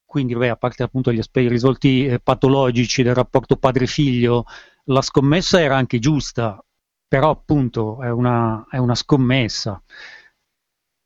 Quindi, 0.06 0.36
beh, 0.36 0.50
a 0.50 0.56
parte 0.56 0.84
appunto 0.84 1.12
gli 1.12 1.20
aspetti, 1.20 1.48
i 1.48 1.50
risvolti 1.50 2.06
eh, 2.06 2.20
patologici 2.20 3.02
del 3.04 3.16
rapporto 3.16 3.58
padre-figlio, 3.58 4.46
la 4.86 5.02
scommessa 5.02 5.62
era 5.62 5.76
anche 5.78 6.00
giusta, 6.00 6.64
però 7.08 7.30
appunto 7.30 8.02
è 8.02 8.10
una, 8.10 8.66
è 8.70 8.78
una 8.78 8.96
scommessa. 8.96 9.82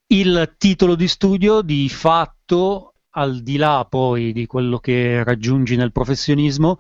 Il 0.08 0.56
titolo 0.58 0.96
di 0.96 1.08
studio 1.08 1.62
di 1.62 1.90
fatto, 1.90 2.94
al 3.12 3.42
di 3.42 3.58
là 3.58 3.86
poi 3.90 4.32
di 4.34 4.46
quello 4.46 4.80
che 4.80 5.24
raggiungi 5.24 5.76
nel 5.76 5.92
professionismo, 5.92 6.78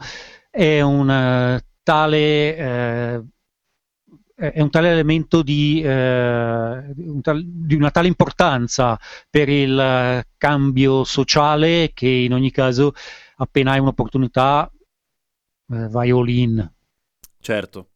è 0.50 0.82
un 0.82 1.10
uh, 1.10 1.66
tale... 1.84 2.56
Eh, 2.56 3.24
è 4.38 4.60
un 4.62 4.70
tale 4.70 4.92
elemento 4.92 5.42
di, 5.42 5.82
eh, 5.82 6.92
di, 6.94 7.75
una 7.75 7.90
tale 7.90 8.08
importanza 8.08 9.00
per 9.30 9.48
il 9.48 10.25
cambio 10.36 11.06
sociale 11.06 11.92
che 11.94 12.10
in 12.10 12.34
ogni 12.34 12.52
caso 12.52 12.94
appena 13.38 13.72
hai 13.72 13.80
un'opportunità 13.80 14.70
eh, 15.72 15.88
vai 15.88 16.12
all 16.12 16.28
in. 16.28 16.75
Certo. 17.46 17.90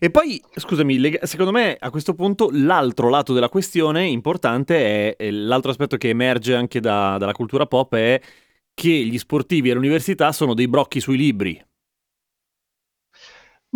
E 0.00 0.10
poi, 0.10 0.42
scusami, 0.52 1.16
secondo 1.22 1.52
me 1.52 1.76
a 1.78 1.90
questo 1.90 2.14
punto 2.14 2.48
l'altro 2.50 3.08
lato 3.08 3.32
della 3.32 3.48
questione 3.48 4.04
importante 4.04 5.14
è, 5.16 5.30
l'altro 5.30 5.70
aspetto 5.70 5.96
che 5.96 6.08
emerge 6.08 6.56
anche 6.56 6.80
da, 6.80 7.16
dalla 7.16 7.30
cultura 7.30 7.66
pop 7.66 7.94
è 7.94 8.20
che 8.74 8.90
gli 8.90 9.16
sportivi 9.16 9.70
all'università 9.70 10.32
sono 10.32 10.54
dei 10.54 10.66
brocchi 10.66 10.98
sui 10.98 11.16
libri. 11.16 11.64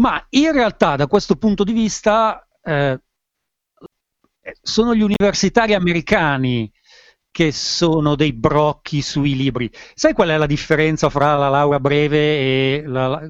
Ma 0.00 0.26
in 0.30 0.50
realtà 0.50 0.96
da 0.96 1.06
questo 1.06 1.36
punto 1.36 1.62
di 1.62 1.72
vista 1.72 2.44
eh, 2.60 3.00
sono 4.62 4.96
gli 4.96 5.02
universitari 5.02 5.74
americani 5.74 6.72
che 7.30 7.52
sono 7.52 8.16
dei 8.16 8.32
brocchi 8.32 9.00
sui 9.00 9.36
libri. 9.36 9.70
Sai 9.94 10.12
qual 10.12 10.30
è 10.30 10.36
la 10.36 10.46
differenza 10.46 11.08
fra 11.08 11.36
la 11.36 11.48
laurea 11.48 11.78
breve 11.78 12.18
e 12.18 12.82
la, 12.84 13.28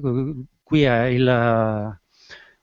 qui 0.65 0.81
è 0.81 1.03
il, 1.03 1.99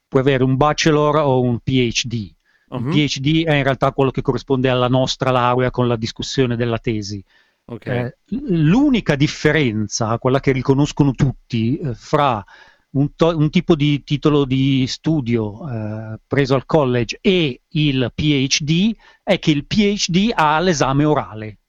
puoi 0.09 0.21
avere 0.21 0.43
un 0.43 0.57
bachelor 0.57 1.15
o 1.15 1.39
un 1.39 1.59
PhD. 1.59 2.35
Uh-huh. 2.67 2.77
Un 2.77 2.83
mhm. 2.83 2.91
PhD 2.91 3.45
è 3.45 3.55
in 3.55 3.63
realtà 3.63 3.93
quello 3.93 4.11
che 4.11 4.21
corrisponde 4.21 4.67
alla 4.69 4.89
nostra 4.89 5.31
laurea 5.31 5.71
con 5.71 5.87
la 5.87 5.95
discussione 5.95 6.57
della 6.57 6.79
tesi. 6.79 7.23
Okay. 7.65 8.05
Eh, 8.05 8.17
l'unica 8.49 9.15
differenza, 9.15 10.17
quella 10.19 10.41
che 10.41 10.51
riconoscono 10.51 11.13
tutti, 11.13 11.77
eh, 11.77 11.95
fra 11.95 12.43
un, 12.91 13.15
to- 13.15 13.37
un, 13.37 13.49
tipo 13.49 13.73
di 13.75 14.03
titolo 14.03 14.43
di 14.43 14.85
studio 14.85 15.67
eh, 15.69 16.19
preso 16.27 16.55
al 16.55 16.65
college 16.65 17.19
e 17.21 17.61
il 17.69 18.11
PhD 18.13 18.93
è 19.23 19.39
che 19.39 19.51
il 19.51 19.65
PhD 19.65 20.31
ha 20.35 20.59
l'esame 20.59 21.05
orale. 21.05 21.59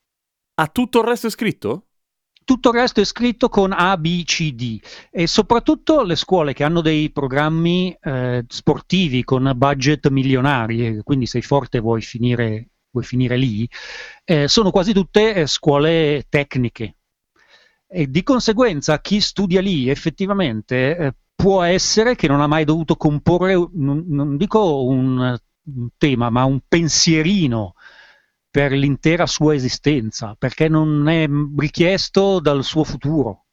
Ha 0.55 0.67
tutto 0.67 0.99
il 0.99 1.07
resto 1.07 1.29
è 1.29 1.31
scritto? 1.31 1.87
Tutto 2.45 2.71
il 2.71 2.75
resto 2.75 3.01
è 3.01 3.05
scritto 3.05 3.49
con 3.49 3.73
A, 3.73 3.97
B, 3.97 4.25
C, 4.25 4.53
D 4.53 4.79
e 5.11 5.27
soprattutto 5.27 6.03
le 6.03 6.17
scuole 6.17 6.53
che 6.53 6.65
hanno 6.65 6.81
dei 6.81 7.11
programmi 7.11 7.97
eh, 8.01 8.45
sportivi 8.47 9.25
con 9.25 9.53
budget 9.57 10.09
milionari, 10.09 11.01
quindi 11.03 11.27
sei 11.27 11.43
forte 11.43 11.81
vuoi 11.81 12.03
finire, 12.03 12.69
vuoi 12.91 13.05
finire 13.05 13.37
lì, 13.37 13.69
eh, 14.25 14.49
sono 14.49 14.71
quasi 14.71 14.93
tutte 14.93 15.35
eh, 15.35 15.47
scuole 15.47 16.27
tecniche. 16.29 16.97
E 17.87 18.09
di 18.09 18.23
conseguenza 18.23 19.01
chi 19.01 19.21
studia 19.21 19.61
lì 19.61 19.89
effettivamente 19.89 20.97
eh, 20.97 21.15
può 21.35 21.63
essere 21.63 22.17
che 22.17 22.29
non 22.29 22.41
ha 22.41 22.47
mai 22.47 22.65
dovuto 22.65 22.97
comporre, 22.97 23.55
non, 23.73 24.05
non 24.09 24.37
dico 24.37 24.85
un, 24.85 25.37
un 25.65 25.89
tema, 25.97 26.31
ma 26.31 26.45
un 26.45 26.61
pensierino 26.67 27.75
per 28.55 28.71
l'intera 28.71 29.27
sua 29.27 29.53
esistenza, 29.53 30.37
perché 30.39 30.69
non 30.69 31.09
è 31.09 31.27
richiesto 31.57 32.39
dal 32.39 32.63
suo 32.63 32.85
futuro. 32.85 33.47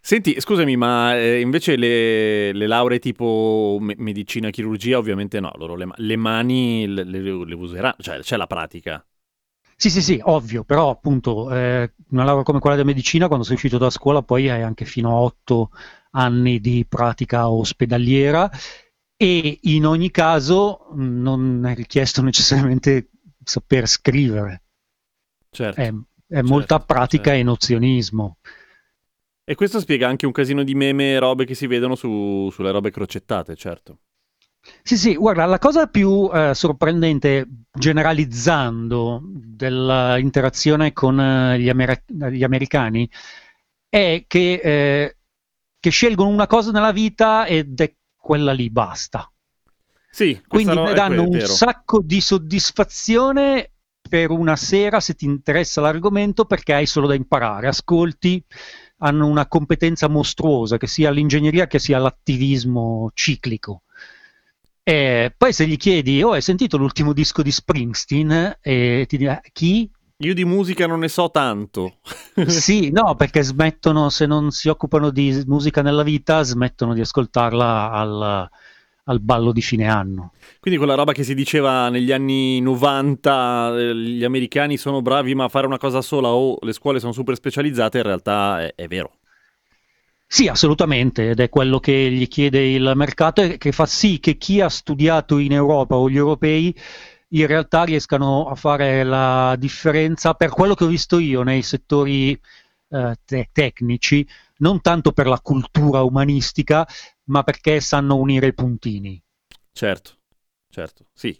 Senti, 0.00 0.40
scusami, 0.40 0.74
ma 0.74 1.18
eh, 1.18 1.40
invece 1.40 1.76
le, 1.76 2.50
le, 2.52 2.66
lauree 2.66 2.98
tipo 2.98 3.76
me- 3.78 3.94
medicina, 3.98 4.48
chirurgia, 4.48 4.96
ovviamente 4.96 5.38
no, 5.38 5.52
loro 5.56 5.74
le, 5.74 5.88
le 5.96 6.16
mani 6.16 6.86
le, 6.86 7.04
le, 7.04 7.30
useranno, 7.30 7.96
cioè 7.98 8.20
c'è 8.20 8.38
la 8.38 8.46
pratica. 8.46 9.06
Sì, 9.76 9.90
sì, 9.90 10.00
sì, 10.00 10.18
ovvio, 10.22 10.64
però 10.64 10.88
appunto 10.88 11.54
eh, 11.54 11.92
una 12.12 12.24
laurea 12.24 12.42
come 12.42 12.58
quella 12.58 12.76
di 12.76 12.84
medicina, 12.84 13.26
quando 13.26 13.44
sei 13.44 13.56
uscito 13.56 13.76
da 13.76 13.90
scuola, 13.90 14.22
poi 14.22 14.48
hai 14.48 14.62
anche 14.62 14.86
fino 14.86 15.10
a 15.10 15.20
otto 15.20 15.72
anni 16.12 16.58
di 16.58 16.86
pratica 16.88 17.50
ospedaliera 17.50 18.50
e 19.14 19.58
in 19.60 19.84
ogni 19.84 20.10
caso 20.10 20.86
non 20.94 21.66
è 21.66 21.74
richiesto 21.74 22.22
necessariamente 22.22 23.10
saper 23.46 23.86
scrivere. 23.86 24.62
Certo. 25.50 25.80
È, 25.80 25.86
è 25.86 25.92
certo, 26.28 26.48
molta 26.48 26.80
pratica 26.80 27.30
certo. 27.30 27.40
e 27.40 27.42
nozionismo. 27.44 28.38
E 29.44 29.54
questo 29.54 29.78
spiega 29.78 30.08
anche 30.08 30.26
un 30.26 30.32
casino 30.32 30.64
di 30.64 30.74
meme 30.74 31.12
e 31.12 31.18
robe 31.20 31.44
che 31.44 31.54
si 31.54 31.68
vedono 31.68 31.94
su, 31.94 32.50
sulle 32.50 32.72
robe 32.72 32.90
crocettate, 32.90 33.54
certo. 33.54 33.98
Sì, 34.82 34.96
sì, 34.96 35.14
guarda, 35.14 35.44
la 35.46 35.60
cosa 35.60 35.86
più 35.86 36.28
eh, 36.32 36.52
sorprendente, 36.52 37.46
generalizzando, 37.72 39.20
dell'interazione 39.24 40.92
con 40.92 41.20
eh, 41.20 41.60
gli, 41.60 41.68
amer- 41.68 42.02
gli, 42.06 42.42
americani 42.42 43.08
è 43.88 44.24
che, 44.26 44.60
eh, 44.62 45.16
che, 45.78 45.90
scelgono 45.90 46.30
una 46.30 46.48
cosa 46.48 46.72
nella 46.72 46.90
vita 46.90 47.46
ed 47.46 47.80
è 47.80 47.94
quella 48.16 48.52
lì, 48.52 48.68
basta. 48.68 49.30
Sì, 50.16 50.40
Quindi 50.48 50.74
ne 50.74 50.94
danno 50.94 51.28
un 51.28 51.40
sacco 51.40 52.00
di 52.02 52.22
soddisfazione 52.22 53.72
per 54.08 54.30
una 54.30 54.56
sera 54.56 54.98
se 54.98 55.12
ti 55.12 55.26
interessa 55.26 55.82
l'argomento 55.82 56.46
perché 56.46 56.72
hai 56.72 56.86
solo 56.86 57.06
da 57.06 57.12
imparare, 57.12 57.66
ascolti, 57.68 58.42
hanno 59.00 59.26
una 59.26 59.46
competenza 59.46 60.08
mostruosa, 60.08 60.78
che 60.78 60.86
sia 60.86 61.10
l'ingegneria 61.10 61.66
che 61.66 61.78
sia 61.78 61.98
l'attivismo 61.98 63.10
ciclico. 63.12 63.82
E 64.82 65.34
poi 65.36 65.52
se 65.52 65.66
gli 65.66 65.76
chiedi, 65.76 66.22
oh 66.22 66.32
hai 66.32 66.40
sentito 66.40 66.78
l'ultimo 66.78 67.12
disco 67.12 67.42
di 67.42 67.52
Springsteen? 67.52 68.56
E 68.62 69.04
ti 69.06 69.18
dirà, 69.18 69.38
chi? 69.52 69.90
Io 70.16 70.32
di 70.32 70.46
musica 70.46 70.86
non 70.86 71.00
ne 71.00 71.08
so 71.08 71.30
tanto. 71.30 71.98
sì, 72.46 72.90
no, 72.90 73.16
perché 73.16 73.42
smettono, 73.42 74.08
se 74.08 74.24
non 74.24 74.50
si 74.50 74.70
occupano 74.70 75.10
di 75.10 75.42
musica 75.46 75.82
nella 75.82 76.02
vita, 76.02 76.42
smettono 76.42 76.94
di 76.94 77.02
ascoltarla 77.02 77.90
al, 77.90 78.48
al 79.06 79.20
ballo 79.20 79.52
di 79.52 79.62
fine 79.62 79.88
anno. 79.88 80.32
Quindi 80.60 80.78
quella 80.78 80.94
roba 80.94 81.12
che 81.12 81.22
si 81.24 81.34
diceva 81.34 81.88
negli 81.88 82.12
anni 82.12 82.60
90, 82.60 83.76
eh, 83.76 83.94
gli 83.94 84.24
americani 84.24 84.76
sono 84.76 85.02
bravi 85.02 85.34
ma 85.34 85.44
a 85.44 85.48
fare 85.48 85.66
una 85.66 85.78
cosa 85.78 86.00
sola 86.02 86.28
o 86.28 86.58
le 86.60 86.72
scuole 86.72 87.00
sono 87.00 87.12
super 87.12 87.34
specializzate, 87.34 87.98
in 87.98 88.04
realtà 88.04 88.62
è, 88.62 88.74
è 88.74 88.86
vero. 88.88 89.12
Sì, 90.28 90.48
assolutamente, 90.48 91.30
ed 91.30 91.40
è 91.40 91.48
quello 91.48 91.78
che 91.78 92.10
gli 92.10 92.26
chiede 92.28 92.72
il 92.72 92.92
mercato 92.96 93.42
e 93.42 93.58
che 93.58 93.72
fa 93.72 93.86
sì 93.86 94.18
che 94.18 94.36
chi 94.36 94.60
ha 94.60 94.68
studiato 94.68 95.38
in 95.38 95.52
Europa 95.52 95.94
o 95.96 96.10
gli 96.10 96.16
europei 96.16 96.74
in 97.30 97.46
realtà 97.46 97.84
riescano 97.84 98.48
a 98.48 98.54
fare 98.54 99.02
la 99.04 99.54
differenza 99.58 100.34
per 100.34 100.50
quello 100.50 100.74
che 100.74 100.84
ho 100.84 100.88
visto 100.88 101.18
io 101.18 101.42
nei 101.42 101.62
settori 101.62 102.38
eh, 102.88 103.16
te- 103.24 103.48
tecnici, 103.52 104.26
non 104.58 104.80
tanto 104.80 105.12
per 105.12 105.26
la 105.26 105.40
cultura 105.40 106.02
umanistica, 106.02 106.86
ma 107.24 107.42
perché 107.42 107.80
sanno 107.80 108.16
unire 108.16 108.48
i 108.48 108.54
puntini. 108.54 109.22
Certo, 109.72 110.18
certo, 110.70 111.06
sì, 111.12 111.38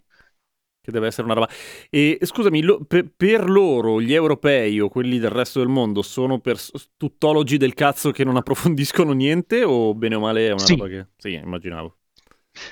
che 0.86 0.92
deve 0.92 1.08
essere 1.08 1.24
una 1.24 1.34
roba. 1.34 1.48
E 1.90 2.18
scusami, 2.20 2.62
lo, 2.62 2.84
per, 2.84 3.10
per, 3.14 3.50
loro 3.50 4.00
gli 4.00 4.14
europei 4.14 4.78
o 4.78 4.88
quelli 4.88 5.18
del 5.18 5.30
resto 5.30 5.58
del 5.58 5.68
mondo 5.68 6.00
sono 6.02 6.38
per 6.38 6.58
tuttologi 6.96 7.56
del 7.56 7.74
cazzo 7.74 8.12
che 8.12 8.22
non 8.22 8.36
approfondiscono 8.38 9.12
niente 9.12 9.64
o 9.64 9.94
bene 9.94 10.14
o 10.14 10.20
male 10.20 10.48
è 10.48 10.52
una 10.52 10.64
sì. 10.64 10.76
roba 10.76 10.88
che... 10.88 11.06
Sì, 11.16 11.32
immaginavo. 11.32 11.96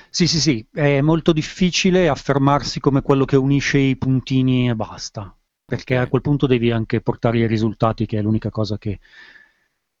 Sì, 0.09 0.27
sì, 0.27 0.39
sì, 0.39 0.65
è 0.71 1.01
molto 1.01 1.31
difficile 1.31 2.07
affermarsi 2.07 2.79
come 2.79 3.01
quello 3.01 3.25
che 3.25 3.35
unisce 3.35 3.77
i 3.77 3.97
puntini 3.97 4.69
e 4.69 4.75
basta, 4.75 5.37
perché 5.63 5.97
a 5.97 6.07
quel 6.07 6.21
punto 6.21 6.47
devi 6.47 6.71
anche 6.71 7.01
portare 7.01 7.39
i 7.39 7.47
risultati, 7.47 8.05
che 8.05 8.17
è 8.17 8.21
l'unica 8.21 8.49
cosa 8.49 8.77
che, 8.77 8.99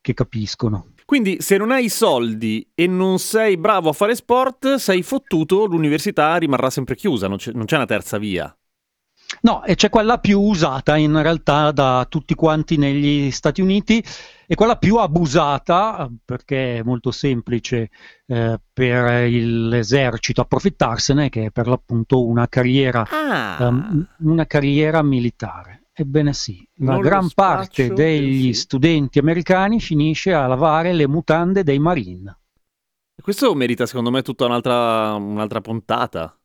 che 0.05 0.13
capiscono. 0.13 0.89
Quindi 1.03 1.37
se 1.39 1.57
non 1.57 1.71
hai 1.71 1.89
soldi 1.89 2.67
e 2.75 2.85
non 2.85 3.17
sei 3.17 3.57
bravo 3.57 3.89
a 3.89 3.93
fare 3.93 4.13
sport, 4.13 4.75
sei 4.75 5.01
fottuto, 5.01 5.65
l'università 5.65 6.35
rimarrà 6.35 6.69
sempre 6.69 6.95
chiusa, 6.95 7.27
non 7.27 7.37
c'è, 7.37 7.51
non 7.53 7.65
c'è 7.65 7.75
una 7.75 7.87
terza 7.87 8.19
via. 8.19 8.55
No, 9.41 9.63
e 9.63 9.73
c'è 9.73 9.89
quella 9.89 10.19
più 10.19 10.39
usata 10.39 10.95
in 10.95 11.19
realtà 11.19 11.71
da 11.71 12.05
tutti 12.07 12.35
quanti 12.35 12.77
negli 12.77 13.31
Stati 13.31 13.61
Uniti 13.61 14.03
e 14.45 14.53
quella 14.53 14.77
più 14.77 14.97
abusata, 14.97 16.07
perché 16.23 16.77
è 16.77 16.83
molto 16.83 17.09
semplice 17.09 17.89
eh, 18.27 18.59
per 18.71 19.27
l'esercito 19.27 20.41
approfittarsene, 20.41 21.29
che 21.29 21.45
è 21.45 21.49
per 21.49 21.67
l'appunto 21.67 22.23
una 22.23 22.47
carriera, 22.47 23.07
ah. 23.09 23.67
um, 23.67 24.07
una 24.19 24.45
carriera 24.45 25.01
militare. 25.01 25.84
Ebbene 25.97 26.33
sì, 26.33 26.67
la 26.79 26.97
gran 26.97 27.29
parte 27.33 27.93
degli 27.93 28.53
sì. 28.53 28.59
studenti 28.59 29.17
americani 29.17 29.79
finisce 29.79 30.33
a 30.33 30.45
lavare 30.45 30.91
le 30.91 31.07
mutande 31.07 31.63
dei 31.63 31.79
Marine. 31.79 32.37
Questo 33.21 33.55
merita 33.55 33.85
secondo 33.85 34.11
me 34.11 34.21
tutta 34.21 34.43
un'altra, 34.43 35.13
un'altra 35.13 35.61
puntata. 35.61 36.37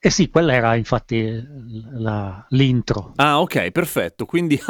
Eh 0.00 0.10
sì, 0.10 0.30
quella 0.30 0.54
era 0.54 0.76
infatti 0.76 1.44
la, 1.90 2.46
l'intro. 2.50 3.14
Ah, 3.16 3.40
ok, 3.40 3.72
perfetto. 3.72 4.26
Quindi 4.26 4.56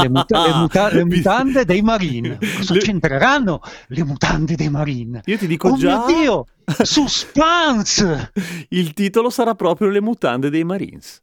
le, 0.00 0.08
muta- 0.08 0.46
le, 0.46 0.54
muta- 0.54 0.90
le 0.90 1.04
mutande 1.04 1.64
dei 1.66 1.82
Marine. 1.82 2.38
Cosa 2.56 2.72
le... 2.72 2.80
c'entreranno 2.80 3.60
le 3.88 4.04
mutande 4.04 4.54
dei 4.54 4.70
Marine? 4.70 5.20
Io 5.26 5.36
ti 5.36 5.46
dico 5.46 5.68
oh 5.68 5.76
già. 5.76 6.02
Oh 6.02 6.06
mio 6.06 6.16
Dio! 6.16 6.46
Suspense! 6.82 8.32
Il 8.70 8.94
titolo 8.94 9.28
sarà 9.28 9.54
proprio 9.54 9.90
Le 9.90 10.00
mutande 10.00 10.48
dei 10.48 10.64
Marines. 10.64 11.22